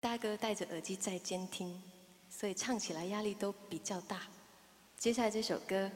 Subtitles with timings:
[0.00, 1.82] 大哥戴着耳机在监听，
[2.30, 4.22] 所以唱起来压力都比较大。
[4.96, 5.90] 接下来这首歌，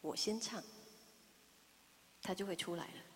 [0.00, 0.62] 我先唱，
[2.22, 3.11] 他就会出来了。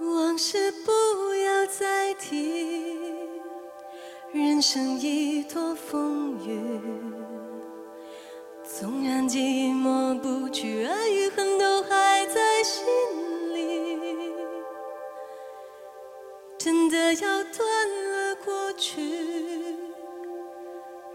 [0.00, 0.90] 往事不
[1.34, 2.96] 要再提，
[4.32, 6.80] 人生已多风雨。
[8.64, 12.84] 纵然寂寞不去，爱与恨都还在心
[13.54, 13.98] 里。
[16.56, 19.76] 真的要断了过去，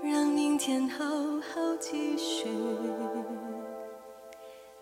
[0.04, 2.48] 让明天好好继续。